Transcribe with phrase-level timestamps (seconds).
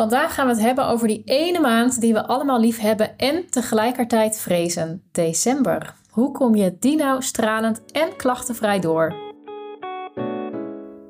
[0.00, 3.50] Vandaag gaan we het hebben over die ene maand die we allemaal lief hebben en
[3.50, 5.94] tegelijkertijd vrezen: december.
[6.10, 9.14] Hoe kom je die nou stralend en klachtenvrij door?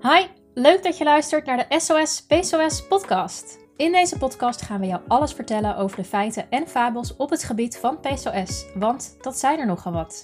[0.00, 3.58] Hi, leuk dat je luistert naar de SOS PSOS podcast.
[3.80, 7.44] In deze podcast gaan we jou alles vertellen over de feiten en fabels op het
[7.44, 10.22] gebied van PCOS, want dat zijn er nogal wat.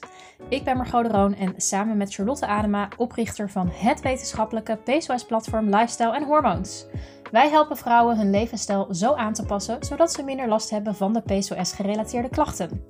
[0.49, 5.69] Ik ben Margot de Roon en samen met Charlotte Adema, oprichter van het wetenschappelijke PCOS-platform
[5.69, 6.87] Lifestyle en Hormoons.
[7.31, 11.13] Wij helpen vrouwen hun levensstijl zo aan te passen, zodat ze minder last hebben van
[11.13, 12.87] de PCOS-gerelateerde klachten.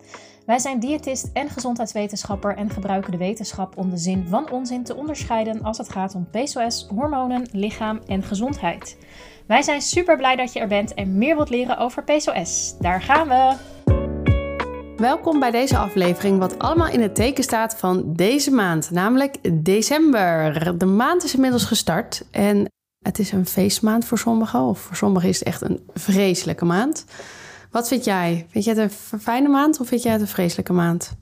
[0.47, 4.97] Wij zijn diëtist en gezondheidswetenschapper en gebruiken de wetenschap om de zin van onzin te
[4.97, 8.97] onderscheiden als het gaat om PCOS, hormonen, lichaam en gezondheid.
[9.47, 12.75] Wij zijn super blij dat je er bent en meer wilt leren over PCOS.
[12.81, 13.57] Daar gaan we!
[14.97, 20.79] Welkom bij deze aflevering, wat allemaal in het teken staat van deze maand, namelijk december.
[20.79, 25.29] De maand is inmiddels gestart en het is een feestmaand voor sommigen, of voor sommigen
[25.29, 27.05] is het echt een vreselijke maand.
[27.71, 28.47] Wat vind jij?
[28.49, 31.17] Vind jij het een fijne maand of vind jij het een vreselijke maand?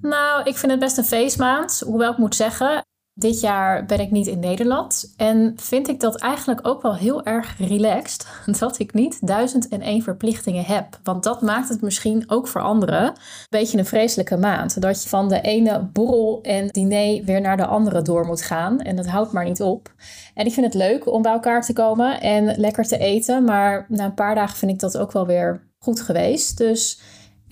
[0.00, 1.82] Nou, ik vind het best een feestmaand.
[1.86, 6.20] Hoewel ik moet zeggen, dit jaar ben ik niet in Nederland en vind ik dat
[6.20, 8.26] eigenlijk ook wel heel erg relaxed
[8.58, 10.98] dat ik niet duizend en één verplichtingen heb.
[11.02, 13.14] Want dat maakt het misschien ook voor anderen een
[13.50, 14.80] beetje een vreselijke maand.
[14.80, 18.80] Dat je van de ene borrel en diner weer naar de andere door moet gaan
[18.80, 19.92] en dat houdt maar niet op.
[20.34, 23.86] En ik vind het leuk om bij elkaar te komen en lekker te eten, maar
[23.88, 26.58] na een paar dagen vind ik dat ook wel weer goed geweest.
[26.58, 27.00] Dus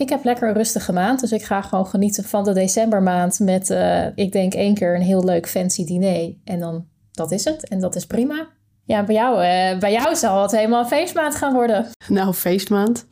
[0.03, 3.71] ik heb lekker een rustige maand, dus ik ga gewoon genieten van de decembermaand met,
[3.71, 6.35] uh, ik denk één keer een heel leuk fancy diner.
[6.45, 7.69] En dan, dat is het.
[7.69, 8.49] En dat is prima.
[8.85, 11.87] Ja, bij jou, uh, bij jou zal het helemaal feestmaand gaan worden.
[12.09, 13.07] Nou, feestmaand,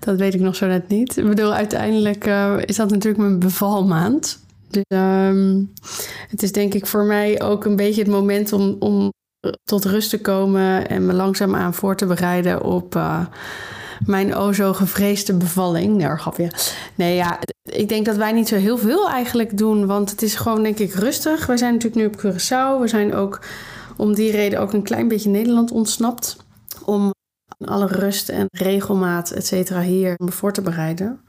[0.00, 1.16] dat weet ik nog zo net niet.
[1.16, 4.42] Ik bedoel, uiteindelijk uh, is dat natuurlijk mijn bevalmaand.
[4.70, 5.72] Dus um,
[6.28, 9.12] het is denk ik voor mij ook een beetje het moment om, om
[9.62, 12.94] tot rust te komen en me langzaamaan voor te bereiden op
[14.06, 15.96] mijn o zo gevreesde bevalling.
[15.96, 16.50] Nee, grapje.
[16.94, 20.34] Nee, ja, ik denk dat wij niet zo heel veel eigenlijk doen, want het is
[20.34, 21.46] gewoon denk ik rustig.
[21.46, 22.80] We zijn natuurlijk nu op Curaçao.
[22.80, 23.40] We zijn ook
[23.96, 26.36] om die reden ook een klein beetje Nederland ontsnapt.
[26.84, 27.12] Om
[27.64, 31.20] alle rust en regelmaat, et cetera, hier voor te bereiden.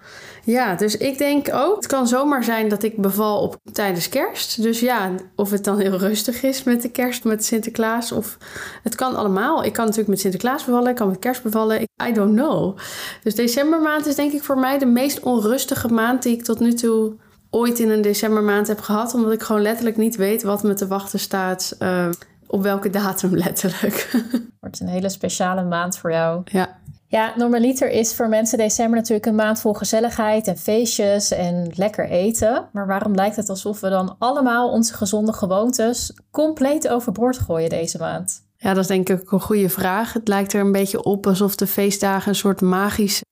[0.45, 4.61] Ja, dus ik denk ook, het kan zomaar zijn dat ik beval op tijdens kerst.
[4.61, 8.37] Dus ja, of het dan heel rustig is met de kerst, met Sinterklaas, of
[8.83, 9.63] het kan allemaal.
[9.63, 12.77] Ik kan natuurlijk met Sinterklaas bevallen, ik kan met kerst bevallen, I don't know.
[13.23, 16.73] Dus decembermaand is denk ik voor mij de meest onrustige maand die ik tot nu
[16.73, 17.13] toe
[17.49, 19.13] ooit in een decembermaand heb gehad.
[19.13, 21.75] Omdat ik gewoon letterlijk niet weet wat me te wachten staat.
[21.79, 22.09] Uh,
[22.47, 24.11] op welke datum letterlijk.
[24.59, 26.41] Wordt een hele speciale maand voor jou.
[26.45, 26.77] Ja.
[27.15, 32.09] Ja, normaliter is voor mensen december natuurlijk een maand vol gezelligheid en feestjes en lekker
[32.09, 32.69] eten.
[32.71, 37.97] Maar waarom lijkt het alsof we dan allemaal onze gezonde gewoontes compleet overboord gooien deze
[37.97, 38.43] maand?
[38.57, 40.13] Ja, dat is denk ik een goede vraag.
[40.13, 43.25] Het lijkt er een beetje op alsof de feestdagen een soort magische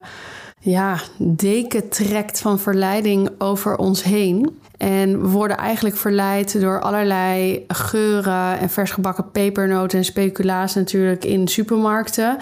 [0.59, 4.59] ja, deken trekt van verleiding over ons heen.
[4.83, 11.47] En we worden eigenlijk verleid door allerlei geuren en versgebakken pepernoten en speculaas natuurlijk in
[11.47, 12.37] supermarkten.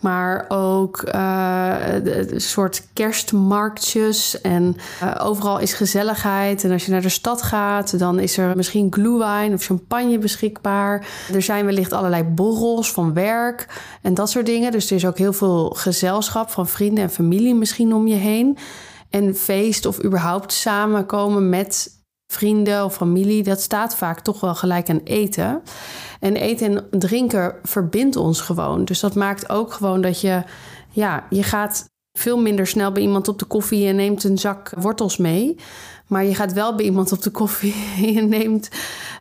[0.00, 4.40] Maar ook uh, een soort kerstmarktjes.
[4.40, 6.64] En uh, overal is gezelligheid.
[6.64, 11.06] En als je naar de stad gaat, dan is er misschien glühwein of champagne beschikbaar.
[11.34, 13.66] Er zijn wellicht allerlei borrels van werk
[14.02, 14.72] en dat soort dingen.
[14.72, 18.58] Dus er is ook heel veel gezelschap van vrienden en familie misschien om je heen.
[19.12, 22.00] En feest of überhaupt samenkomen met
[22.32, 25.62] vrienden of familie, dat staat vaak toch wel gelijk aan eten.
[26.20, 28.84] En eten en drinken verbindt ons gewoon.
[28.84, 30.42] Dus dat maakt ook gewoon dat je,
[30.90, 34.72] ja, je gaat veel minder snel bij iemand op de koffie en neemt een zak
[34.78, 35.56] wortels mee.
[36.06, 37.74] Maar je gaat wel bij iemand op de koffie
[38.18, 38.68] en neemt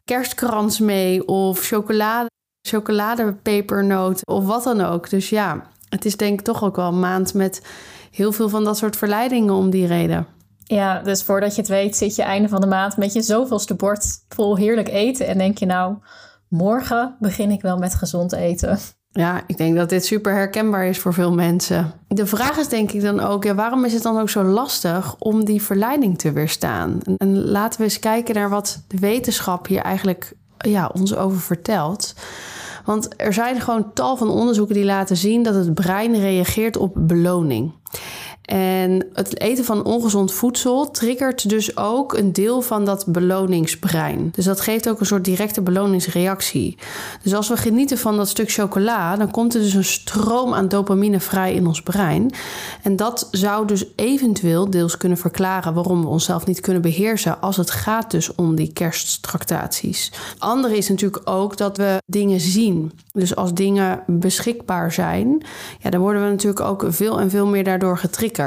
[0.06, 2.29] kerstkrans mee of chocolade,
[2.68, 5.09] chocoladepepernoot of wat dan ook.
[5.09, 7.62] Dus ja, het is denk ik toch ook wel een maand met
[8.11, 10.27] heel veel van dat soort verleidingen om die reden.
[10.63, 13.75] Ja, dus voordat je het weet zit je einde van de maand met je zoveelste
[13.75, 15.27] bord vol heerlijk eten.
[15.27, 15.95] En denk je nou,
[16.47, 18.79] morgen begin ik wel met gezond eten.
[19.13, 21.91] Ja, ik denk dat dit super herkenbaar is voor veel mensen.
[22.08, 25.16] De vraag is denk ik dan ook, ja, waarom is het dan ook zo lastig
[25.17, 26.99] om die verleiding te weerstaan?
[27.17, 32.13] En laten we eens kijken naar wat de wetenschap hier eigenlijk ja, ons over vertelt.
[32.85, 36.93] Want er zijn gewoon tal van onderzoeken die laten zien dat het brein reageert op
[36.95, 37.72] beloning.
[38.51, 44.29] En het eten van ongezond voedsel triggert dus ook een deel van dat beloningsbrein.
[44.31, 46.77] Dus dat geeft ook een soort directe beloningsreactie.
[47.23, 50.67] Dus als we genieten van dat stuk chocola, dan komt er dus een stroom aan
[50.67, 52.33] dopamine vrij in ons brein.
[52.81, 57.57] En dat zou dus eventueel deels kunnen verklaren waarom we onszelf niet kunnen beheersen als
[57.57, 60.11] het gaat dus om die kersttractaties.
[60.37, 62.91] Andere is natuurlijk ook dat we dingen zien.
[63.13, 65.43] Dus als dingen beschikbaar zijn,
[65.79, 68.39] ja, dan worden we natuurlijk ook veel en veel meer daardoor getriggerd.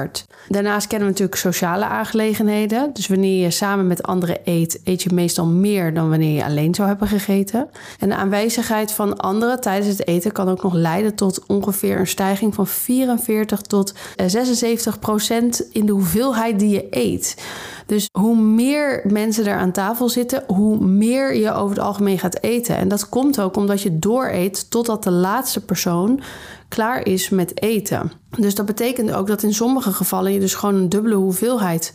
[0.49, 2.91] Daarnaast kennen we natuurlijk sociale aangelegenheden.
[2.93, 6.75] Dus wanneer je samen met anderen eet, eet je meestal meer dan wanneer je alleen
[6.75, 7.69] zou hebben gegeten.
[7.99, 12.07] En de aanwezigheid van anderen tijdens het eten kan ook nog leiden tot ongeveer een
[12.07, 13.95] stijging van 44 tot
[14.27, 17.37] 76 procent in de hoeveelheid die je eet.
[17.87, 22.43] Dus hoe meer mensen er aan tafel zitten, hoe meer je over het algemeen gaat
[22.43, 22.77] eten.
[22.77, 26.21] En dat komt ook omdat je dooreet totdat de laatste persoon
[26.69, 28.13] klaar is met eten.
[28.39, 31.93] Dus dat betekent ook dat in sommige gevallen je dus gewoon een dubbele hoeveelheid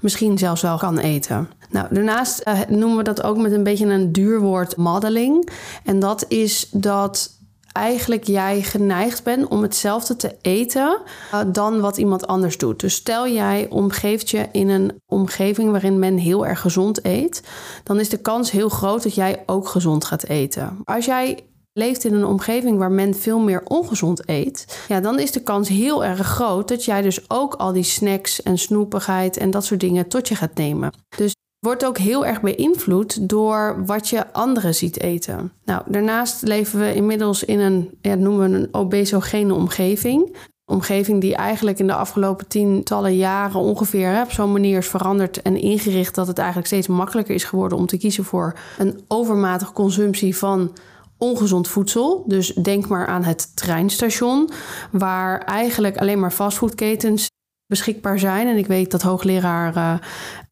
[0.00, 1.48] misschien zelfs wel kan eten.
[1.70, 5.48] Nou, daarnaast uh, noemen we dat ook met een beetje een duur woord modeling.
[5.84, 7.38] En dat is dat
[7.72, 11.00] eigenlijk jij geneigd bent om hetzelfde te eten
[11.34, 12.80] uh, dan wat iemand anders doet.
[12.80, 17.42] Dus stel jij omgeeft je in een omgeving waarin men heel erg gezond eet,
[17.84, 20.78] dan is de kans heel groot dat jij ook gezond gaat eten.
[20.84, 25.32] Als jij leeft in een omgeving waar men veel meer ongezond eet, ja, dan is
[25.32, 29.50] de kans heel erg groot dat jij dus ook al die snacks en snoepigheid en
[29.50, 30.92] dat soort dingen tot je gaat nemen.
[31.16, 35.52] Dus wordt ook heel erg beïnvloed door wat je anderen ziet eten.
[35.64, 40.36] Nou, daarnaast leven we inmiddels in een, ja, noemen we een obesogene omgeving.
[40.64, 45.42] Omgeving die eigenlijk in de afgelopen tientallen jaren ongeveer hè, op zo'n manier is veranderd
[45.42, 49.72] en ingericht dat het eigenlijk steeds makkelijker is geworden om te kiezen voor een overmatige
[49.72, 50.72] consumptie van
[51.18, 52.24] ongezond voedsel.
[52.26, 54.50] Dus denk maar aan het treinstation,
[54.90, 57.28] waar eigenlijk alleen maar fastfoodketens
[57.66, 58.46] beschikbaar zijn.
[58.46, 59.94] En ik weet dat hoogleraar uh,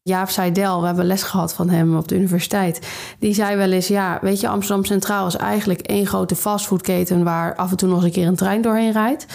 [0.01, 2.87] Jaap Seidel, we hebben les gehad van hem op de universiteit.
[3.19, 7.55] Die zei wel eens, ja, weet je, Amsterdam Centraal is eigenlijk één grote fastfoodketen waar
[7.55, 9.25] af en toe nog eens een keer een trein doorheen rijdt.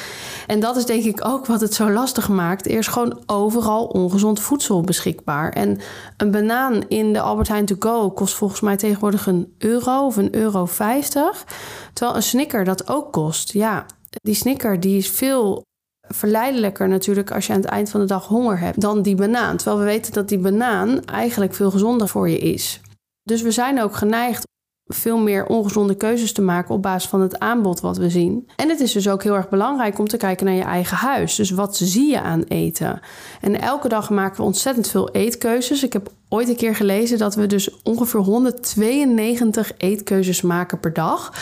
[0.47, 2.67] En dat is denk ik ook wat het zo lastig maakt.
[2.67, 5.53] Er is gewoon overal ongezond voedsel beschikbaar.
[5.53, 5.81] En
[6.17, 10.17] een banaan in de Albert Heijn to go kost volgens mij tegenwoordig een euro of
[10.17, 11.47] een euro 50.
[11.93, 13.53] Terwijl een snicker dat ook kost.
[13.53, 15.63] Ja, die snicker die is veel
[16.09, 19.57] verleidelijker natuurlijk als je aan het eind van de dag honger hebt dan die banaan.
[19.57, 22.81] Terwijl we weten dat die banaan eigenlijk veel gezonder voor je is.
[23.23, 24.47] Dus we zijn ook geneigd
[24.87, 28.49] veel meer ongezonde keuzes te maken op basis van het aanbod wat we zien.
[28.57, 31.35] En het is dus ook heel erg belangrijk om te kijken naar je eigen huis.
[31.35, 33.01] Dus wat zie je aan eten?
[33.41, 35.83] En elke dag maken we ontzettend veel eetkeuzes.
[35.83, 41.33] Ik heb ooit een keer gelezen dat we dus ongeveer 192 eetkeuzes maken per dag.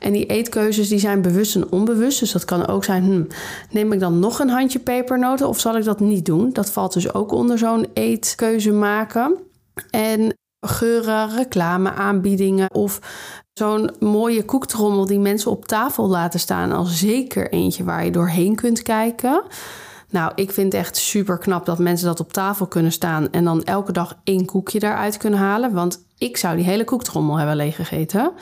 [0.00, 2.20] En die eetkeuzes die zijn bewust en onbewust.
[2.20, 3.24] Dus dat kan ook zijn, hm,
[3.70, 6.52] neem ik dan nog een handje pepernoten of zal ik dat niet doen?
[6.52, 9.36] Dat valt dus ook onder zo'n eetkeuze maken.
[9.90, 13.00] En geuren, reclame, aanbiedingen of
[13.52, 18.54] zo'n mooie koektrommel die mensen op tafel laten staan als zeker eentje waar je doorheen
[18.54, 19.42] kunt kijken.
[20.10, 23.44] Nou, ik vind het echt super knap dat mensen dat op tafel kunnen staan en
[23.44, 25.72] dan elke dag één koekje daaruit kunnen halen.
[25.72, 28.32] Want ik zou die hele koektrommel hebben leeggegeten.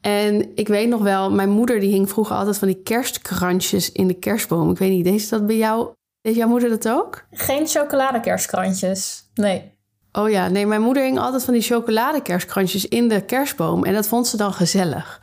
[0.00, 4.06] En ik weet nog wel, mijn moeder die hing vroeger altijd van die kerstkrantjes in
[4.06, 4.70] de kerstboom.
[4.70, 5.88] Ik weet niet, deed dat bij jou?
[6.20, 7.26] Deed jouw moeder dat ook?
[7.30, 9.30] Geen chocoladekerstkrantjes.
[9.34, 9.75] Nee.
[10.18, 13.84] Oh ja, nee, mijn moeder hing altijd van die chocoladekerstkrantjes in de kerstboom.
[13.84, 15.20] En dat vond ze dan gezellig.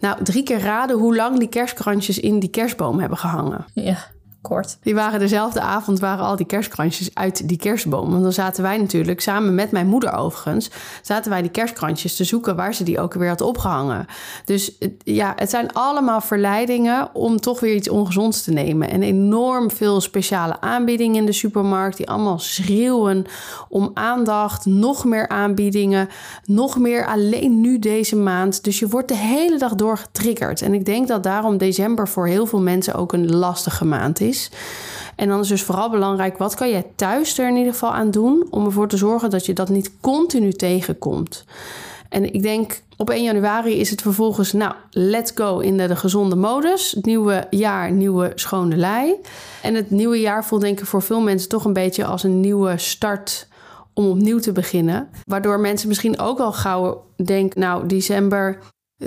[0.00, 3.64] Nou, drie keer raden hoe lang die kerstkrantjes in die kerstboom hebben gehangen.
[3.74, 4.12] Ja
[4.44, 4.78] kort.
[4.82, 8.10] Die waren dezelfde avond, waren al die kerstkrantjes uit die kerstboom.
[8.10, 10.70] Want dan zaten wij natuurlijk, samen met mijn moeder overigens,
[11.02, 14.06] zaten wij die kerstkrantjes te zoeken waar ze die ook weer had opgehangen.
[14.44, 18.90] Dus ja, het zijn allemaal verleidingen om toch weer iets ongezonds te nemen.
[18.90, 23.24] En enorm veel speciale aanbiedingen in de supermarkt, die allemaal schreeuwen
[23.68, 26.08] om aandacht, nog meer aanbiedingen,
[26.44, 28.64] nog meer alleen nu deze maand.
[28.64, 30.62] Dus je wordt de hele dag door getriggerd.
[30.62, 34.33] En ik denk dat daarom december voor heel veel mensen ook een lastige maand is.
[35.16, 38.10] En dan is dus vooral belangrijk, wat kan jij thuis er in ieder geval aan
[38.10, 41.44] doen om ervoor te zorgen dat je dat niet continu tegenkomt.
[42.08, 45.96] En ik denk op 1 januari is het vervolgens, nou, let's go in de, de
[45.96, 46.90] gezonde modus.
[46.90, 49.14] Het nieuwe jaar, nieuwe schone lei.
[49.62, 52.40] En het nieuwe jaar voelt denk ik voor veel mensen toch een beetje als een
[52.40, 53.48] nieuwe start
[53.92, 55.08] om opnieuw te beginnen.
[55.24, 58.58] Waardoor mensen misschien ook al gauw denken, nou, december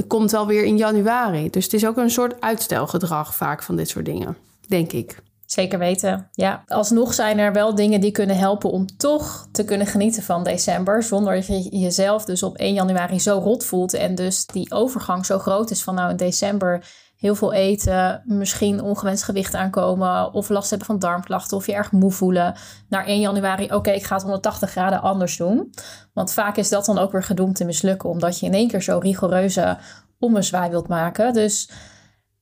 [0.08, 1.50] komt wel weer in januari.
[1.50, 5.26] Dus het is ook een soort uitstelgedrag vaak van dit soort dingen denk ik.
[5.46, 6.30] Zeker weten.
[6.32, 10.44] Ja, alsnog zijn er wel dingen die kunnen helpen om toch te kunnen genieten van
[10.44, 11.04] december.
[11.04, 13.94] Zonder dat je jezelf dus op 1 januari zo rot voelt.
[13.94, 16.86] En dus die overgang zo groot is van nou in december
[17.18, 21.92] heel veel eten, misschien ongewenst gewicht aankomen of last hebben van darmklachten of je erg
[21.92, 22.56] moe voelen,
[22.90, 25.74] naar 1 januari, oké, ik ga het 180 graden anders doen.
[26.14, 28.82] Want vaak is dat dan ook weer gedoemd te mislukken, omdat je in één keer
[28.82, 29.78] zo rigoureuze
[30.20, 31.34] ommezwaai wilt maken.
[31.34, 31.70] Dus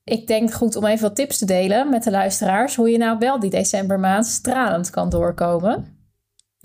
[0.05, 3.17] ik denk goed om even wat tips te delen met de luisteraars, hoe je nou
[3.17, 5.94] wel die decembermaand stralend kan doorkomen.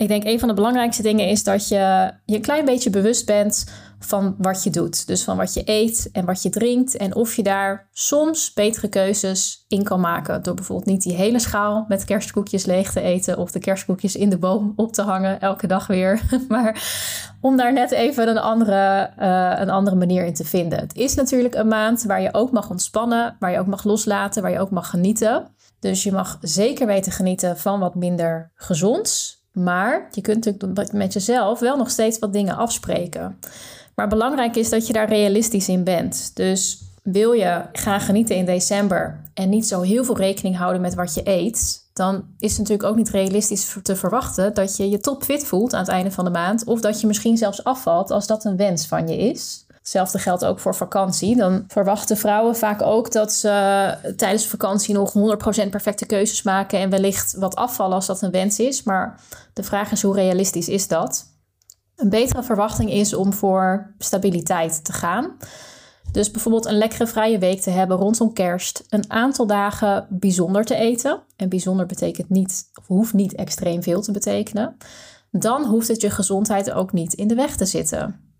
[0.01, 3.25] Ik denk een van de belangrijkste dingen is dat je je een klein beetje bewust
[3.25, 3.65] bent
[3.99, 5.07] van wat je doet.
[5.07, 6.97] Dus van wat je eet en wat je drinkt.
[6.97, 10.43] En of je daar soms betere keuzes in kan maken.
[10.43, 13.37] Door bijvoorbeeld niet die hele schaal met kerstkoekjes leeg te eten.
[13.37, 16.21] Of de kerstkoekjes in de boom op te hangen elke dag weer.
[16.47, 16.83] Maar
[17.41, 20.79] om daar net even een andere, uh, een andere manier in te vinden.
[20.79, 23.35] Het is natuurlijk een maand waar je ook mag ontspannen.
[23.39, 24.41] Waar je ook mag loslaten.
[24.41, 25.47] Waar je ook mag genieten.
[25.79, 29.40] Dus je mag zeker weten genieten van wat minder gezonds.
[29.51, 33.39] Maar je kunt natuurlijk met jezelf wel nog steeds wat dingen afspreken.
[33.95, 36.35] Maar belangrijk is dat je daar realistisch in bent.
[36.35, 40.93] Dus wil je gaan genieten in december en niet zo heel veel rekening houden met
[40.93, 44.99] wat je eet, dan is het natuurlijk ook niet realistisch te verwachten dat je je
[44.99, 46.63] topfit voelt aan het einde van de maand.
[46.65, 49.65] Of dat je misschien zelfs afvalt als dat een wens van je is.
[49.81, 51.35] Hetzelfde geldt ook voor vakantie.
[51.35, 55.13] Dan verwachten vrouwen vaak ook dat ze tijdens vakantie nog
[55.65, 58.83] 100% perfecte keuzes maken en wellicht wat afvallen als dat een wens is.
[58.83, 59.19] Maar
[59.53, 61.25] de vraag is hoe realistisch is dat?
[61.95, 65.37] Een betere verwachting is om voor stabiliteit te gaan.
[66.11, 68.83] Dus bijvoorbeeld een lekkere vrije week te hebben rondom kerst.
[68.89, 71.21] Een aantal dagen bijzonder te eten.
[71.35, 74.77] En bijzonder betekent niet, of hoeft niet extreem veel te betekenen.
[75.31, 78.30] Dan hoeft het je gezondheid ook niet in de weg te zitten.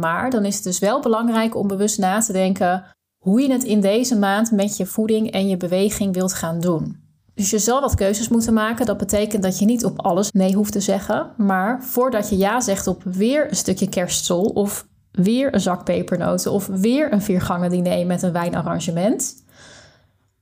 [0.00, 2.84] Maar dan is het dus wel belangrijk om bewust na te denken
[3.22, 7.04] hoe je het in deze maand met je voeding en je beweging wilt gaan doen.
[7.34, 8.86] Dus je zal wat keuzes moeten maken.
[8.86, 11.30] Dat betekent dat je niet op alles nee hoeft te zeggen.
[11.36, 16.52] Maar voordat je ja zegt op weer een stukje kerstsol of weer een zak pepernoten
[16.52, 19.44] of weer een viergangen diner met een wijnarrangement.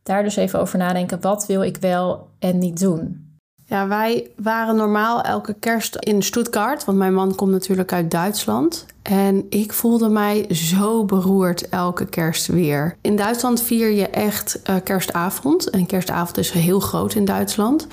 [0.03, 1.21] Daar dus even over nadenken.
[1.21, 3.24] Wat wil ik wel en niet doen?
[3.67, 8.87] Ja, wij waren normaal elke kerst in Stuttgart, want mijn man komt natuurlijk uit Duitsland.
[9.03, 12.97] En ik voelde mij zo beroerd elke kerst weer.
[13.01, 15.71] In Duitsland vier je echt uh, kerstavond.
[15.71, 17.87] En kerstavond is heel groot in Duitsland.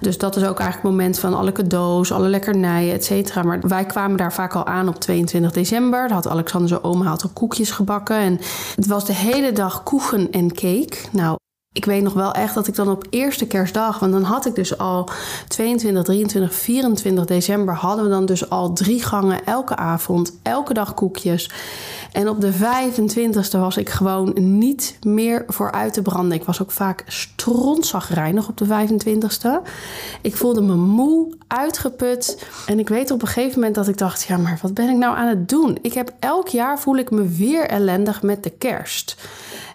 [0.00, 3.42] Dus dat is ook eigenlijk het moment van alle cadeaus, alle lekkernijen, et cetera.
[3.42, 6.00] Maar wij kwamen daar vaak al aan op 22 december.
[6.00, 8.16] Daar had Alexander zijn oma had al koekjes gebakken.
[8.16, 8.40] En
[8.74, 10.96] het was de hele dag koegen en cake.
[11.10, 11.36] Nou,
[11.74, 14.54] ik weet nog wel echt dat ik dan op eerste kerstdag, want dan had ik
[14.54, 15.08] dus al
[15.48, 20.94] 22, 23, 24 december, hadden we dan dus al drie gangen elke avond, elke dag
[20.94, 21.50] koekjes.
[22.12, 26.38] En op de 25ste was ik gewoon niet meer vooruit te branden.
[26.38, 29.68] Ik was ook vaak strontzagrijnig op de 25ste.
[30.22, 32.46] Ik voelde me moe, uitgeput.
[32.66, 34.96] En ik weet op een gegeven moment dat ik dacht: ja, maar wat ben ik
[34.96, 35.78] nou aan het doen?
[35.82, 39.16] Ik heb elk jaar voel ik me weer ellendig met de kerst.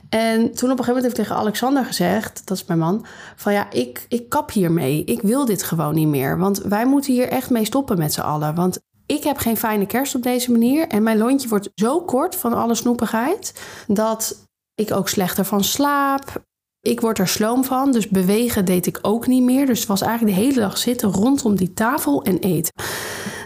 [0.09, 3.05] En toen op een gegeven moment heb ik tegen Alexander gezegd, dat is mijn man,
[3.35, 5.03] van ja, ik, ik kap hiermee.
[5.03, 6.37] Ik wil dit gewoon niet meer.
[6.37, 8.55] Want wij moeten hier echt mee stoppen met z'n allen.
[8.55, 10.87] Want ik heb geen fijne kerst op deze manier.
[10.87, 13.61] En mijn lontje wordt zo kort van alle snoepigheid.
[13.87, 16.41] Dat ik ook slechter van slaap.
[16.81, 19.65] Ik word er sloom van, dus bewegen deed ik ook niet meer.
[19.65, 22.73] Dus het was eigenlijk de hele dag zitten rondom die tafel en eten.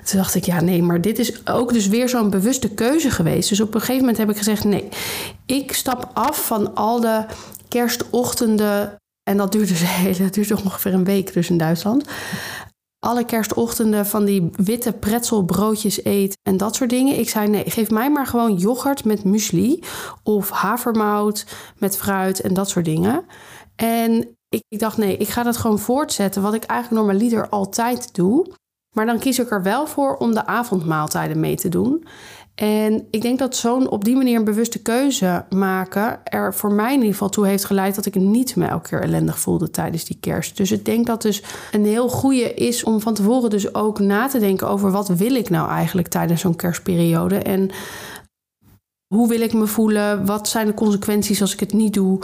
[0.04, 3.50] Toen dacht ik, ja, nee, maar dit is ook dus weer zo'n bewuste keuze geweest.
[3.50, 4.88] Dus op een gegeven moment heb ik gezegd, nee,
[5.46, 7.26] ik stap af van al de
[7.68, 8.96] kerstochtenden.
[9.24, 9.84] En dat duurt dus,
[10.18, 12.06] dat duurt ongeveer een week dus in Duitsland.
[13.00, 17.20] Alle kerstochtenden van die witte pretzelbroodjes eet en dat soort dingen.
[17.20, 19.84] Ik zei nee, geef mij maar gewoon yoghurt met muesli
[20.24, 21.46] of havermout
[21.78, 23.26] met fruit en dat soort dingen.
[23.76, 28.16] En ik, ik dacht nee, ik ga dat gewoon voortzetten wat ik eigenlijk normaliter altijd
[28.16, 28.54] doe.
[28.94, 32.06] Maar dan kies ik er wel voor om de avondmaaltijden mee te doen.
[32.56, 36.90] En ik denk dat zo'n op die manier een bewuste keuze maken er voor mij
[36.90, 40.06] in ieder geval toe heeft geleid dat ik niet me elke keer ellendig voelde tijdens
[40.06, 40.58] die kerst.
[40.58, 44.28] Dus ik denk dat dus een heel goede is om van tevoren dus ook na
[44.28, 47.38] te denken over wat wil ik nou eigenlijk tijdens zo'n kerstperiode.
[47.38, 47.70] En
[49.14, 50.26] hoe wil ik me voelen?
[50.26, 52.20] Wat zijn de consequenties als ik het niet doe?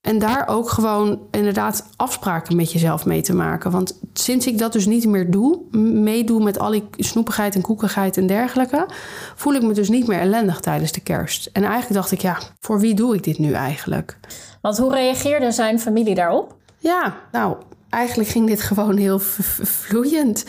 [0.00, 3.70] En daar ook gewoon inderdaad afspraken met jezelf mee te maken.
[3.70, 8.16] Want sinds ik dat dus niet meer doe, meedoe met al die snoepigheid en koekigheid
[8.16, 8.88] en dergelijke,
[9.34, 11.50] voel ik me dus niet meer ellendig tijdens de kerst.
[11.52, 14.18] En eigenlijk dacht ik, ja, voor wie doe ik dit nu eigenlijk?
[14.60, 16.56] Want hoe reageerde zijn familie daarop?
[16.78, 17.56] Ja, nou,
[17.90, 20.44] eigenlijk ging dit gewoon heel vloeiend.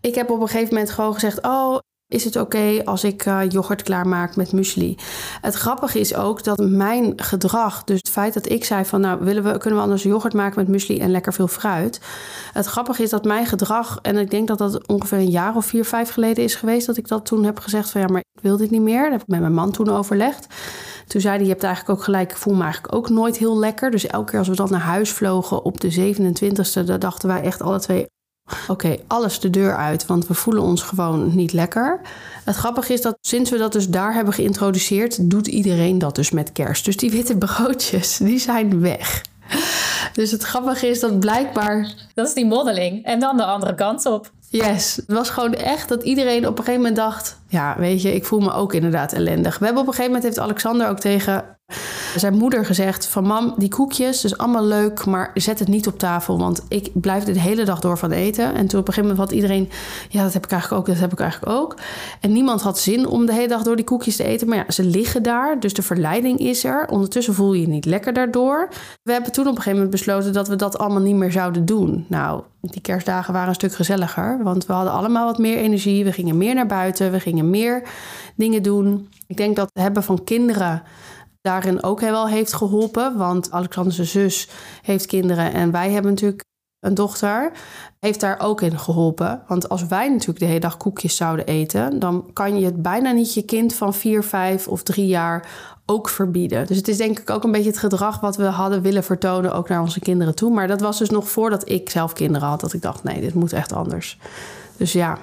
[0.00, 3.40] Ik heb op een gegeven moment gewoon gezegd: Oh, is het oké als ik uh,
[3.48, 4.96] yoghurt klaarmaak met muesli?
[5.40, 9.24] Het grappige is ook dat mijn gedrag, dus het feit dat ik zei van nou
[9.24, 12.00] willen we, kunnen we anders yoghurt maken met muesli en lekker veel fruit.
[12.52, 15.66] Het grappige is dat mijn gedrag, en ik denk dat dat ongeveer een jaar of
[15.66, 18.42] vier, vijf geleden is geweest, dat ik dat toen heb gezegd van ja, maar ik
[18.42, 19.02] wil dit niet meer.
[19.02, 20.46] Dat heb ik met mijn man toen overlegd.
[21.06, 23.58] Toen zei hij, je hebt eigenlijk ook gelijk, ik voel me eigenlijk ook nooit heel
[23.58, 23.90] lekker.
[23.90, 27.42] Dus elke keer als we dan naar huis vlogen op de 27e, dan dachten wij
[27.42, 28.06] echt alle twee,
[28.68, 32.00] Oké, alles de deur uit, want we voelen ons gewoon niet lekker.
[32.44, 36.30] Het grappige is dat sinds we dat dus daar hebben geïntroduceerd, doet iedereen dat dus
[36.30, 36.84] met kerst.
[36.84, 39.22] Dus die witte broodjes, die zijn weg.
[40.12, 41.94] Dus het grappige is dat blijkbaar.
[42.14, 43.04] Dat is die modeling.
[43.04, 44.30] En dan de andere kant op.
[44.48, 48.14] Yes, het was gewoon echt dat iedereen op een gegeven moment dacht: ja, weet je,
[48.14, 49.58] ik voel me ook inderdaad ellendig.
[49.58, 51.53] We hebben op een gegeven moment heeft Alexander ook tegen
[52.20, 55.98] zijn moeder gezegd van mam, die koekjes, is allemaal leuk, maar zet het niet op
[55.98, 58.54] tafel, want ik blijf de hele dag door van eten.
[58.54, 59.70] En toen op een gegeven moment had iedereen,
[60.08, 61.76] ja, dat heb ik eigenlijk ook, dat heb ik eigenlijk ook.
[62.20, 64.70] En niemand had zin om de hele dag door die koekjes te eten, maar ja,
[64.70, 66.88] ze liggen daar, dus de verleiding is er.
[66.88, 68.68] Ondertussen voel je je niet lekker daardoor.
[69.02, 71.64] We hebben toen op een gegeven moment besloten dat we dat allemaal niet meer zouden
[71.64, 72.04] doen.
[72.08, 76.04] Nou, die kerstdagen waren een stuk gezelliger, want we hadden allemaal wat meer energie.
[76.04, 77.82] We gingen meer naar buiten, we gingen meer
[78.36, 79.08] dingen doen.
[79.26, 80.82] Ik denk dat het hebben van kinderen
[81.44, 83.16] daarin ook wel heeft geholpen.
[83.16, 84.48] Want Alexander's zus
[84.82, 86.44] heeft kinderen en wij hebben natuurlijk
[86.80, 87.52] een dochter.
[88.00, 89.42] Heeft daar ook in geholpen.
[89.48, 93.12] Want als wij natuurlijk de hele dag koekjes zouden eten, dan kan je het bijna
[93.12, 95.48] niet je kind van 4, 5 of 3 jaar
[95.86, 96.66] ook verbieden.
[96.66, 99.54] Dus het is denk ik ook een beetje het gedrag wat we hadden willen vertonen,
[99.54, 100.50] ook naar onze kinderen toe.
[100.50, 103.34] Maar dat was dus nog voordat ik zelf kinderen had, dat ik dacht: nee, dit
[103.34, 104.18] moet echt anders.
[104.76, 105.18] Dus ja,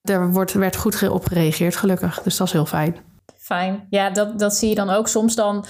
[0.00, 2.22] er wordt, werd goed op gereageerd, gelukkig.
[2.22, 3.09] Dus dat is heel fijn.
[3.50, 3.86] Fijn.
[3.88, 5.08] Ja, dat, dat zie je dan ook.
[5.08, 5.64] Soms dan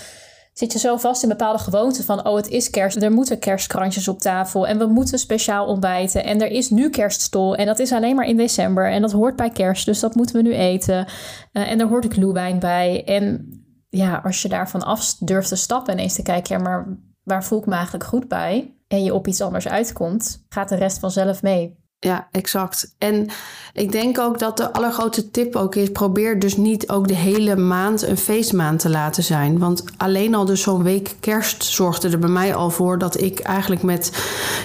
[0.53, 2.27] zit je zo vast in bepaalde gewoonten van...
[2.27, 4.67] oh, het is kerst, er moeten kerstkrantjes op tafel...
[4.67, 7.57] en we moeten speciaal ontbijten en er is nu kerststol...
[7.57, 9.87] en dat is alleen maar in december en dat hoort bij kerst...
[9.87, 11.07] dus dat moeten we nu eten.
[11.53, 13.05] Uh, en daar hoort ik glühwein bij.
[13.05, 13.49] En
[13.89, 15.93] ja, als je daarvan af durft te stappen...
[15.93, 18.75] en eens te kijken, ja, maar waar voel ik me eigenlijk goed bij...
[18.89, 20.47] en je op iets anders uitkomt...
[20.49, 21.80] gaat de rest vanzelf mee.
[22.03, 22.95] Ja, exact.
[22.99, 23.29] En
[23.73, 27.57] ik denk ook dat de allergrootste tip ook is: probeer dus niet ook de hele
[27.57, 29.59] maand een feestmaand te laten zijn.
[29.59, 33.41] Want alleen al dus zo'n week kerst zorgde er bij mij al voor dat ik
[33.41, 34.13] eigenlijk met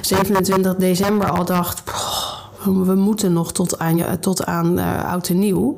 [0.01, 1.83] 27 december al dacht:
[2.63, 5.77] we moeten nog tot aan, tot aan uh, oud en nieuw.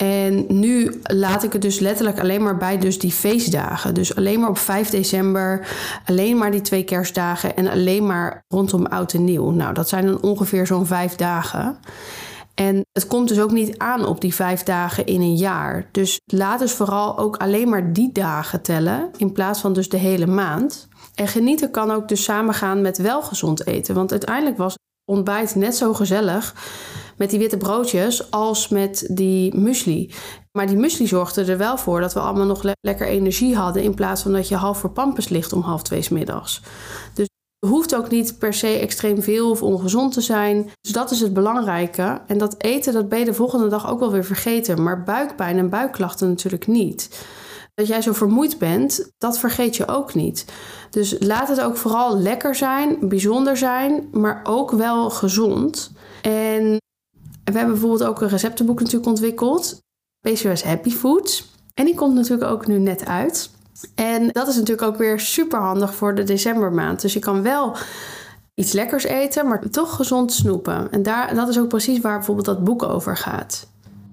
[0.00, 3.94] En nu laat ik het dus letterlijk alleen maar bij dus die feestdagen.
[3.94, 5.68] Dus alleen maar op 5 december,
[6.04, 9.50] alleen maar die twee kerstdagen en alleen maar rondom oud en nieuw.
[9.50, 11.78] Nou, dat zijn dan ongeveer zo'n vijf dagen.
[12.54, 15.88] En het komt dus ook niet aan op die vijf dagen in een jaar.
[15.90, 19.96] Dus laat dus vooral ook alleen maar die dagen tellen in plaats van dus de
[19.96, 20.88] hele maand.
[21.14, 23.94] En genieten kan ook dus samengaan met wel gezond eten.
[23.94, 26.54] Want uiteindelijk was ontbijt net zo gezellig
[27.20, 30.14] met die witte broodjes als met die muesli.
[30.52, 33.82] Maar die muesli zorgde er wel voor dat we allemaal nog lekker energie hadden.
[33.82, 36.60] In plaats van dat je half voor pampers ligt om half twee middags.
[37.14, 37.28] Dus
[37.58, 40.70] het hoeft ook niet per se extreem veel of ongezond te zijn.
[40.80, 42.20] Dus dat is het belangrijke.
[42.26, 44.82] En dat eten, dat ben je de volgende dag ook wel weer vergeten.
[44.82, 47.26] Maar buikpijn en buikklachten natuurlijk niet.
[47.74, 50.44] Dat jij zo vermoeid bent, dat vergeet je ook niet.
[50.90, 55.92] Dus laat het ook vooral lekker zijn, bijzonder zijn, maar ook wel gezond.
[56.22, 56.79] En
[57.52, 59.82] we hebben bijvoorbeeld ook een receptenboek natuurlijk ontwikkeld.
[60.20, 61.52] PCOS Happy Foods.
[61.74, 63.50] En die komt natuurlijk ook nu net uit.
[63.94, 67.00] En dat is natuurlijk ook weer super handig voor de decembermaand.
[67.00, 67.76] Dus je kan wel
[68.54, 70.90] iets lekkers eten, maar toch gezond snoepen.
[70.90, 73.68] En daar, dat is ook precies waar bijvoorbeeld dat boek over gaat.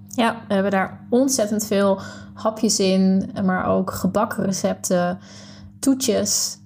[0.08, 2.00] Ja, we hebben daar ontzettend veel
[2.34, 5.18] hapjes in, maar ook gebakken recepten,
[5.80, 6.58] toetjes.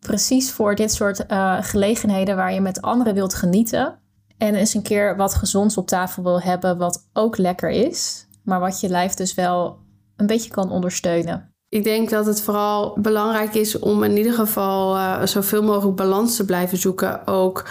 [0.00, 3.98] Precies voor dit soort uh, gelegenheden waar je met anderen wilt genieten.
[4.38, 8.60] En eens een keer wat gezonds op tafel wil hebben, wat ook lekker is, maar
[8.60, 9.78] wat je lijf dus wel
[10.16, 11.52] een beetje kan ondersteunen.
[11.68, 16.36] Ik denk dat het vooral belangrijk is om in ieder geval uh, zoveel mogelijk balans
[16.36, 17.26] te blijven zoeken.
[17.26, 17.64] Ook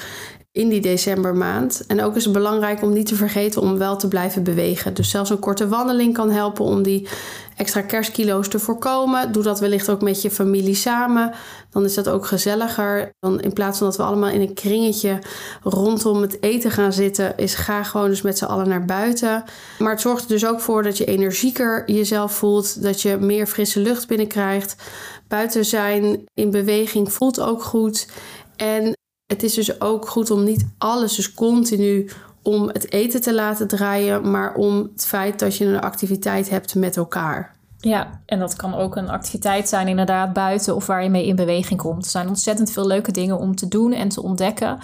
[0.57, 1.83] in die decembermaand.
[1.87, 4.93] En ook is het belangrijk om niet te vergeten om wel te blijven bewegen.
[4.93, 7.07] Dus zelfs een korte wandeling kan helpen om die
[7.55, 9.31] extra kerstkilo's te voorkomen.
[9.31, 11.33] Doe dat wellicht ook met je familie samen.
[11.69, 13.09] Dan is dat ook gezelliger.
[13.19, 15.19] Dan in plaats van dat we allemaal in een kringetje
[15.63, 19.43] rondom het eten gaan zitten, is ga gewoon dus met z'n allen naar buiten.
[19.79, 23.47] Maar het zorgt er dus ook voor dat je energieker jezelf voelt, dat je meer
[23.47, 24.75] frisse lucht binnenkrijgt.
[25.27, 28.07] Buiten zijn in beweging voelt ook goed.
[28.55, 28.95] En
[29.27, 32.09] het is dus ook goed om niet alles dus continu
[32.41, 36.75] om het eten te laten draaien, maar om het feit dat je een activiteit hebt
[36.75, 37.55] met elkaar.
[37.77, 41.35] Ja, en dat kan ook een activiteit zijn inderdaad buiten of waar je mee in
[41.35, 42.03] beweging komt.
[42.03, 44.79] Er zijn ontzettend veel leuke dingen om te doen en te ontdekken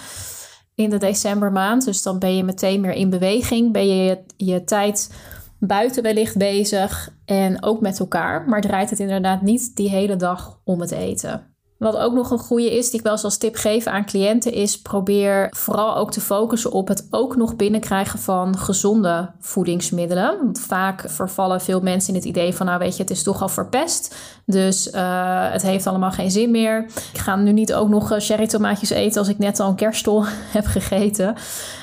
[0.74, 1.84] in de decembermaand.
[1.84, 5.14] Dus dan ben je meteen meer in beweging, ben je je, je tijd
[5.58, 10.60] buiten wellicht bezig en ook met elkaar, maar draait het inderdaad niet die hele dag
[10.64, 11.53] om het eten.
[11.84, 14.52] Wat ook nog een goede is, die ik wel eens als tip geef aan cliënten,
[14.52, 20.38] is probeer vooral ook te focussen op het ook nog binnenkrijgen van gezonde voedingsmiddelen.
[20.42, 23.42] Want vaak vervallen veel mensen in het idee van, nou weet je, het is toch
[23.42, 24.14] al verpest,
[24.46, 26.84] dus uh, het heeft allemaal geen zin meer.
[27.12, 30.24] Ik ga nu niet ook nog cherry tomaatjes eten als ik net al een kerststol
[30.56, 31.34] heb gegeten.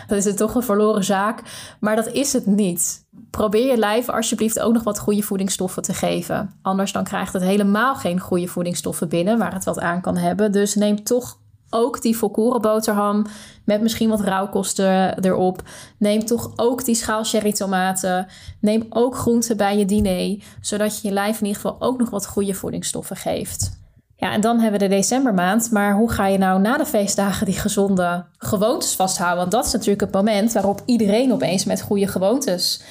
[0.07, 1.41] Dan is het toch een verloren zaak.
[1.79, 5.93] Maar dat is het niet probeer je lijf alsjeblieft ook nog wat goede voedingsstoffen te
[5.93, 6.53] geven.
[6.61, 10.51] Anders dan krijgt het helemaal geen goede voedingsstoffen binnen waar het wat aan kan hebben.
[10.51, 11.39] Dus neem toch
[11.69, 13.25] ook die volkoren boterham
[13.65, 15.61] met misschien wat rauwkosten erop.
[15.97, 18.27] Neem toch ook die schaal cherry tomaten.
[18.59, 22.09] Neem ook groenten bij je diner, zodat je je lijf in ieder geval ook nog
[22.09, 23.79] wat goede voedingsstoffen geeft.
[24.15, 25.71] Ja, en dan hebben we de decembermaand.
[25.71, 29.39] Maar hoe ga je nou na de feestdagen die gezonde gewoontes vasthouden?
[29.39, 32.81] Want dat is natuurlijk het moment waarop iedereen opeens met goede gewoontes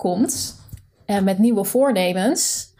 [0.00, 0.56] komt
[1.04, 2.72] en met nieuwe voornemens.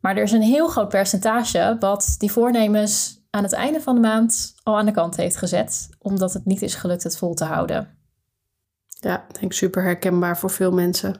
[0.00, 4.00] Maar er is een heel groot percentage wat die voornemens aan het einde van de
[4.00, 7.44] maand al aan de kant heeft gezet, omdat het niet is gelukt het vol te
[7.44, 7.88] houden.
[8.86, 11.14] Ja, denk ik super herkenbaar voor veel mensen.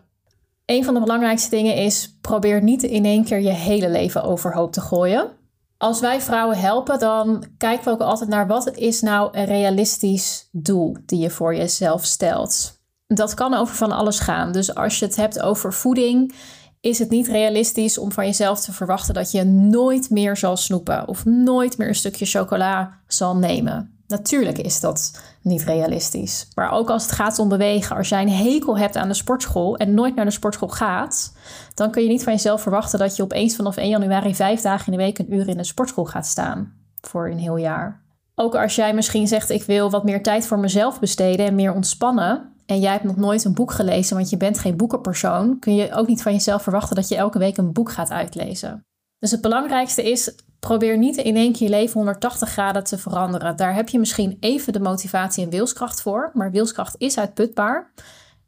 [0.65, 4.73] Een van de belangrijkste dingen is: probeer niet in één keer je hele leven overhoop
[4.73, 5.31] te gooien.
[5.77, 10.49] Als wij vrouwen helpen, dan kijken we ook altijd naar wat is nou een realistisch
[10.53, 12.80] doel die je voor jezelf stelt
[13.15, 14.53] dat kan over van alles gaan.
[14.53, 16.35] Dus als je het hebt over voeding,
[16.81, 21.09] is het niet realistisch om van jezelf te verwachten dat je nooit meer zal snoepen
[21.09, 23.95] of nooit meer een stukje chocola zal nemen.
[24.07, 26.49] Natuurlijk is dat niet realistisch.
[26.55, 29.77] Maar ook als het gaat om bewegen, als jij een hekel hebt aan de sportschool
[29.77, 31.33] en nooit naar de sportschool gaat,
[31.75, 34.93] dan kun je niet van jezelf verwachten dat je opeens vanaf 1 januari vijf dagen
[34.93, 38.03] in de week een uur in de sportschool gaat staan voor een heel jaar.
[38.35, 41.73] Ook als jij misschien zegt: Ik wil wat meer tijd voor mezelf besteden en meer
[41.73, 45.75] ontspannen, en jij hebt nog nooit een boek gelezen, want je bent geen boekenpersoon, kun
[45.75, 48.85] je ook niet van jezelf verwachten dat je elke week een boek gaat uitlezen.
[49.19, 53.57] Dus het belangrijkste is, probeer niet in één keer je leven 180 graden te veranderen.
[53.57, 57.93] Daar heb je misschien even de motivatie en wilskracht voor, maar wilskracht is uitputbaar.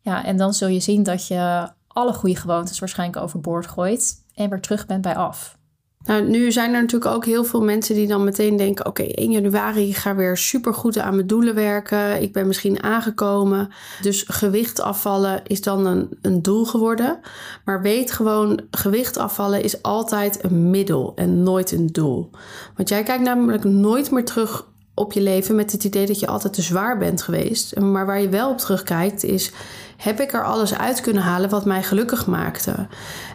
[0.00, 4.50] Ja, en dan zul je zien dat je alle goede gewoontes waarschijnlijk overboord gooit en
[4.50, 5.58] weer terug bent bij af.
[6.04, 9.30] Nou, nu zijn er natuurlijk ook heel veel mensen die dan meteen denken: oké, 1
[9.30, 12.22] januari ik ga weer supergoed aan mijn doelen werken.
[12.22, 13.68] Ik ben misschien aangekomen.
[14.00, 17.20] Dus gewicht afvallen is dan een, een doel geworden.
[17.64, 22.30] Maar weet gewoon: gewicht afvallen is altijd een middel en nooit een doel.
[22.76, 26.26] Want jij kijkt namelijk nooit meer terug op je leven met het idee dat je
[26.26, 27.80] altijd te zwaar bent geweest.
[27.80, 29.52] Maar waar je wel op terugkijkt is
[30.02, 32.86] heb ik er alles uit kunnen halen wat mij gelukkig maakte.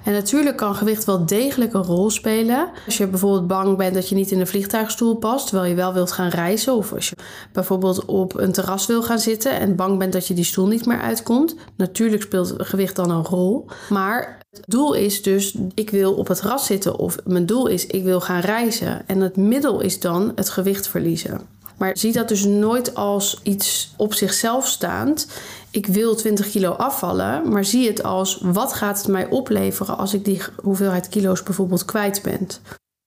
[0.04, 2.70] En natuurlijk kan gewicht wel degelijk een rol spelen.
[2.86, 5.94] Als je bijvoorbeeld bang bent dat je niet in een vliegtuigstoel past, terwijl je wel
[5.94, 6.74] wilt gaan reizen.
[6.74, 7.16] Of als je
[7.52, 10.86] bijvoorbeeld op een terras wil gaan zitten en bang bent dat je die stoel niet
[10.86, 11.56] meer uitkomt.
[11.76, 13.66] Natuurlijk speelt gewicht dan een rol.
[13.90, 16.98] Maar doel is dus, ik wil op het terras zitten.
[17.00, 19.08] Of mijn doel is, ik wil gaan reizen.
[19.08, 21.42] En het middel is dan het gewicht verliezen.
[21.78, 25.28] Maar zie dat dus nooit als iets op zichzelf staand.
[25.72, 30.14] Ik wil 20 kilo afvallen, maar zie het als wat gaat het mij opleveren als
[30.14, 32.48] ik die hoeveelheid kilo's bijvoorbeeld kwijt ben.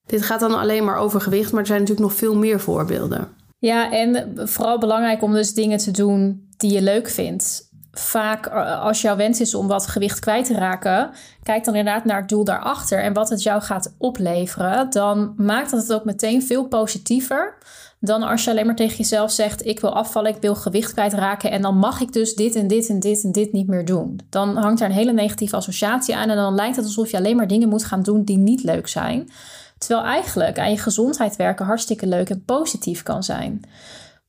[0.07, 3.27] Dit gaat dan alleen maar over gewicht, maar er zijn natuurlijk nog veel meer voorbeelden.
[3.59, 7.69] Ja, en vooral belangrijk om dus dingen te doen die je leuk vindt.
[7.91, 11.11] Vaak eh, als jouw wens is om wat gewicht kwijt te raken,
[11.43, 14.89] kijk dan inderdaad naar het doel daarachter en wat het jou gaat opleveren.
[14.89, 17.57] Dan maakt dat het ook meteen veel positiever
[18.03, 21.51] dan als je alleen maar tegen jezelf zegt: Ik wil afvallen, ik wil gewicht kwijtraken
[21.51, 24.19] en dan mag ik dus dit en dit en dit en dit niet meer doen.
[24.29, 27.35] Dan hangt er een hele negatieve associatie aan en dan lijkt het alsof je alleen
[27.35, 29.29] maar dingen moet gaan doen die niet leuk zijn.
[29.77, 33.61] Terwijl eigenlijk aan je gezondheid werken hartstikke leuk en positief kan zijn.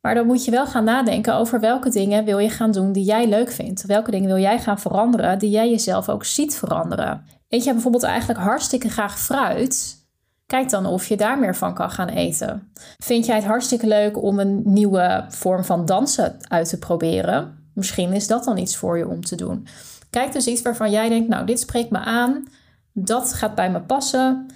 [0.02, 3.04] Maar dan moet je wel gaan nadenken over welke dingen wil je gaan doen die
[3.04, 3.86] jij leuk vindt.
[3.86, 7.24] Welke dingen wil jij gaan veranderen die jij jezelf ook ziet veranderen.
[7.48, 10.00] Eet jij bijvoorbeeld eigenlijk hartstikke graag fruit?
[10.46, 12.72] Kijk dan of je daar meer van kan gaan eten.
[12.98, 17.70] Vind jij het hartstikke leuk om een nieuwe vorm van dansen uit te proberen?
[17.74, 19.66] Misschien is dat dan iets voor je om te doen.
[20.10, 22.48] Kijk dus iets waarvan jij denkt, nou, dit spreekt me aan.
[22.92, 24.46] Dat gaat bij me passen.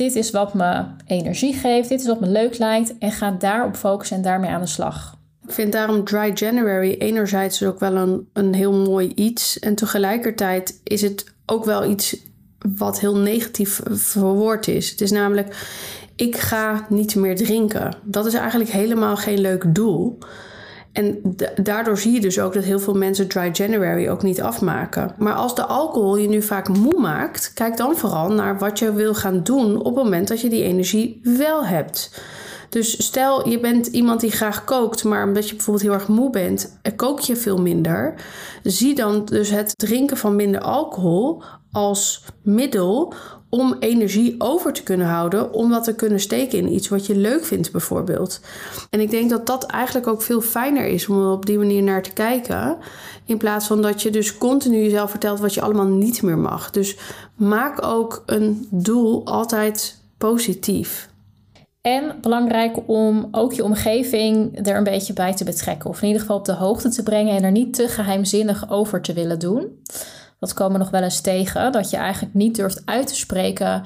[0.00, 1.88] Dit is wat me energie geeft.
[1.88, 2.98] Dit is wat me leuk lijkt.
[2.98, 5.16] En ga daarop focussen en daarmee aan de slag.
[5.46, 9.58] Ik vind daarom Dry January enerzijds ook wel een, een heel mooi iets.
[9.58, 12.16] En tegelijkertijd is het ook wel iets
[12.76, 14.90] wat heel negatief verwoord is.
[14.90, 15.66] Het is namelijk,
[16.16, 17.94] ik ga niet meer drinken.
[18.04, 20.18] Dat is eigenlijk helemaal geen leuk doel.
[20.92, 25.14] En daardoor zie je dus ook dat heel veel mensen Dry January ook niet afmaken.
[25.18, 28.92] Maar als de alcohol je nu vaak moe maakt, kijk dan vooral naar wat je
[28.92, 32.22] wil gaan doen op het moment dat je die energie wel hebt.
[32.68, 36.30] Dus stel je bent iemand die graag kookt, maar omdat je bijvoorbeeld heel erg moe
[36.30, 38.14] bent, kook je veel minder.
[38.62, 43.14] Zie dan dus het drinken van minder alcohol als middel
[43.50, 47.16] om energie over te kunnen houden, om dat te kunnen steken in iets wat je
[47.16, 48.40] leuk vindt, bijvoorbeeld.
[48.90, 51.82] En ik denk dat dat eigenlijk ook veel fijner is om er op die manier
[51.82, 52.76] naar te kijken.
[53.24, 56.70] In plaats van dat je dus continu jezelf vertelt wat je allemaal niet meer mag.
[56.70, 56.96] Dus
[57.34, 61.08] maak ook een doel altijd positief.
[61.80, 65.90] En belangrijk om ook je omgeving er een beetje bij te betrekken.
[65.90, 69.00] Of in ieder geval op de hoogte te brengen en er niet te geheimzinnig over
[69.00, 69.82] te willen doen.
[70.40, 71.72] Dat komen nog wel eens tegen.
[71.72, 73.84] Dat je eigenlijk niet durft uit te spreken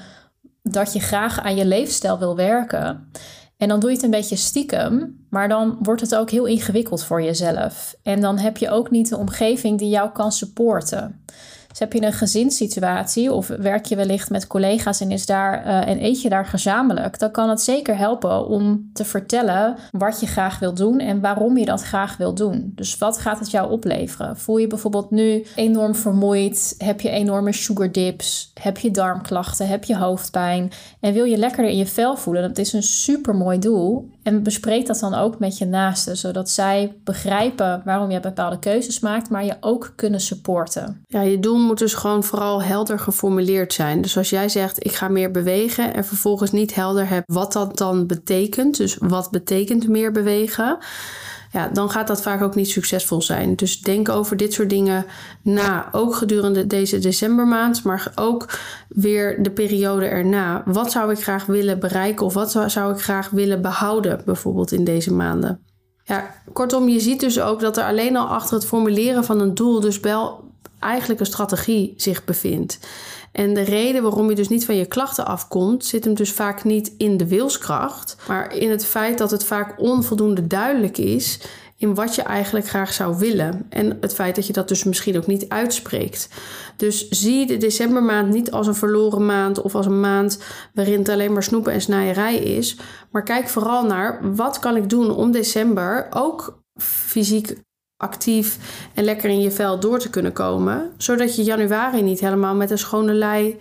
[0.62, 3.10] dat je graag aan je leefstijl wil werken.
[3.56, 7.04] En dan doe je het een beetje stiekem, maar dan wordt het ook heel ingewikkeld
[7.04, 7.94] voor jezelf.
[8.02, 11.24] En dan heb je ook niet de omgeving die jou kan supporten.
[11.74, 15.88] Dus heb je een gezinssituatie of werk je wellicht met collega's en, is daar, uh,
[15.88, 20.26] en eet je daar gezamenlijk, dan kan het zeker helpen om te vertellen wat je
[20.26, 22.72] graag wil doen en waarom je dat graag wil doen.
[22.74, 24.36] Dus wat gaat het jou opleveren?
[24.36, 26.74] Voel je bijvoorbeeld nu enorm vermoeid?
[26.78, 28.50] Heb je enorme sugar dips?
[28.60, 29.68] Heb je darmklachten?
[29.68, 30.72] Heb je hoofdpijn?
[31.00, 32.42] En wil je lekkerder in je vel voelen?
[32.42, 34.10] Dat is een super mooi doel.
[34.24, 39.00] En bespreek dat dan ook met je naasten, zodat zij begrijpen waarom je bepaalde keuzes
[39.00, 41.04] maakt, maar je ook kunnen supporten.
[41.06, 44.02] Ja, je doel moet dus gewoon vooral helder geformuleerd zijn.
[44.02, 47.78] Dus als jij zegt ik ga meer bewegen en vervolgens niet helder hebt wat dat
[47.78, 50.78] dan betekent, dus wat betekent meer bewegen,
[51.54, 53.54] ja, dan gaat dat vaak ook niet succesvol zijn.
[53.54, 55.06] Dus denk over dit soort dingen
[55.42, 60.62] na, ook gedurende deze decembermaand, maar ook weer de periode erna.
[60.64, 64.84] Wat zou ik graag willen bereiken of wat zou ik graag willen behouden, bijvoorbeeld in
[64.84, 65.60] deze maanden?
[66.04, 69.54] Ja, kortom, je ziet dus ook dat er alleen al achter het formuleren van een
[69.54, 70.44] doel dus wel
[70.78, 72.78] eigenlijk een strategie zich bevindt.
[73.34, 76.64] En de reden waarom je dus niet van je klachten afkomt, zit hem dus vaak
[76.64, 81.40] niet in de wilskracht, maar in het feit dat het vaak onvoldoende duidelijk is
[81.76, 83.66] in wat je eigenlijk graag zou willen.
[83.68, 86.28] En het feit dat je dat dus misschien ook niet uitspreekt.
[86.76, 90.38] Dus zie de decembermaand niet als een verloren maand of als een maand
[90.74, 92.76] waarin het alleen maar snoepen en snijerij is.
[93.10, 97.54] Maar kijk vooral naar wat kan ik doen om december ook fysiek
[97.96, 98.58] actief
[98.94, 100.92] en lekker in je vel door te kunnen komen.
[100.96, 103.58] Zodat je januari niet helemaal met een schone lei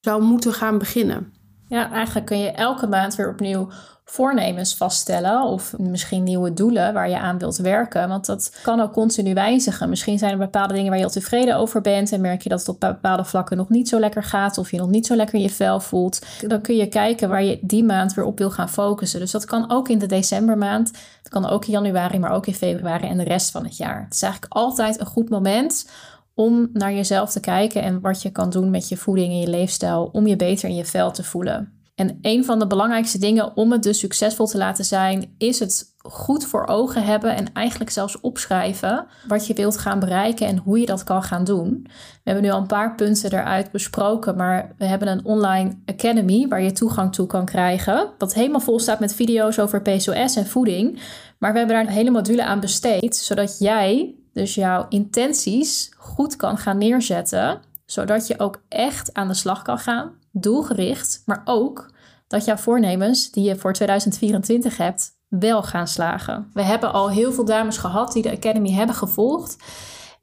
[0.00, 1.32] zou moeten gaan beginnen.
[1.68, 3.68] Ja, eigenlijk kun je elke maand weer opnieuw
[4.08, 8.08] voornemens vaststellen of misschien nieuwe doelen waar je aan wilt werken.
[8.08, 9.88] Want dat kan ook continu wijzigen.
[9.88, 12.58] Misschien zijn er bepaalde dingen waar je al tevreden over bent en merk je dat
[12.58, 15.38] het op bepaalde vlakken nog niet zo lekker gaat of je nog niet zo lekker
[15.38, 16.26] je vel voelt.
[16.46, 19.20] Dan kun je kijken waar je die maand weer op wil gaan focussen.
[19.20, 20.92] Dus dat kan ook in de decembermaand,
[21.22, 24.04] dat kan ook in januari, maar ook in februari en de rest van het jaar.
[24.04, 25.88] Het is eigenlijk altijd een goed moment
[26.34, 29.48] om naar jezelf te kijken en wat je kan doen met je voeding en je
[29.48, 31.75] leefstijl om je beter in je vel te voelen.
[31.96, 35.94] En een van de belangrijkste dingen om het dus succesvol te laten zijn, is het
[35.98, 40.80] goed voor ogen hebben en eigenlijk zelfs opschrijven wat je wilt gaan bereiken en hoe
[40.80, 41.80] je dat kan gaan doen.
[41.84, 46.48] We hebben nu al een paar punten eruit besproken, maar we hebben een online academy
[46.48, 50.46] waar je toegang toe kan krijgen, wat helemaal vol staat met video's over PCOS en
[50.46, 51.00] voeding.
[51.38, 56.36] Maar we hebben daar een hele module aan besteed, zodat jij dus jouw intenties goed
[56.36, 61.90] kan gaan neerzetten, zodat je ook echt aan de slag kan gaan doelgericht, maar ook
[62.26, 66.50] dat jouw voornemens die je voor 2024 hebt, wel gaan slagen.
[66.52, 69.56] We hebben al heel veel dames gehad die de Academy hebben gevolgd.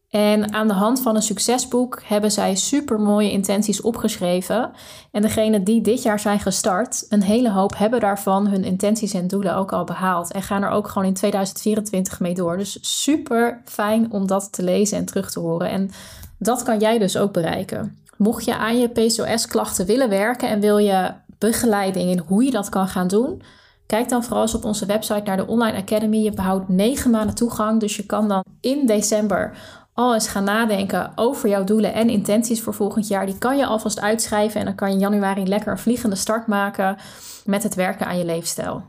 [0.09, 4.71] En aan de hand van een succesboek hebben zij super mooie intenties opgeschreven.
[5.11, 9.27] En degenen die dit jaar zijn gestart, een hele hoop hebben daarvan hun intenties en
[9.27, 10.31] doelen ook al behaald.
[10.31, 12.57] En gaan er ook gewoon in 2024 mee door.
[12.57, 15.69] Dus super fijn om dat te lezen en terug te horen.
[15.69, 15.91] En
[16.37, 18.02] dat kan jij dus ook bereiken.
[18.17, 22.69] Mocht je aan je PCOS-klachten willen werken en wil je begeleiding in hoe je dat
[22.69, 23.41] kan gaan doen,
[23.85, 26.17] kijk dan vooral eens op onze website naar de Online Academy.
[26.17, 29.57] Je behoudt negen maanden toegang, dus je kan dan in december
[29.93, 33.25] al eens gaan nadenken over jouw doelen en intenties voor volgend jaar.
[33.25, 36.47] Die kan je alvast uitschrijven en dan kan je in januari lekker een vliegende start
[36.47, 36.97] maken
[37.45, 38.83] met het werken aan je leefstijl.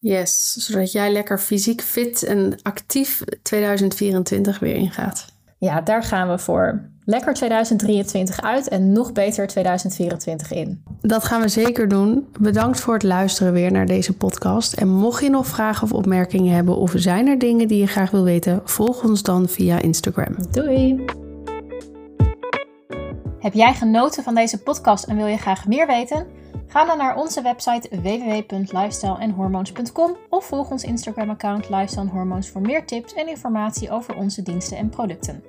[0.00, 5.26] Yes, zodat jij lekker fysiek fit en actief 2024 weer ingaat.
[5.58, 10.82] Ja, daar gaan we voor lekker 2023 uit en nog beter 2024 in.
[11.00, 12.28] Dat gaan we zeker doen.
[12.40, 14.72] Bedankt voor het luisteren weer naar deze podcast.
[14.72, 18.10] En mocht je nog vragen of opmerkingen hebben of zijn er dingen die je graag
[18.10, 20.34] wil weten, volg ons dan via Instagram.
[20.50, 21.04] Doei!
[23.38, 26.26] Heb jij genoten van deze podcast en wil je graag meer weten?
[26.66, 33.14] Ga dan naar onze website www.lifestylehormones.com of volg ons Instagram-account Lifestyle Hormones voor meer tips
[33.14, 35.42] en informatie over onze diensten en producten.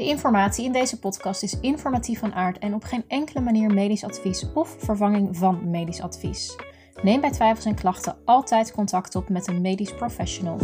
[0.00, 4.04] De informatie in deze podcast is informatief van aard en op geen enkele manier medisch
[4.04, 6.56] advies of vervanging van medisch advies.
[7.02, 10.58] Neem bij twijfels en klachten altijd contact op met een medisch professional.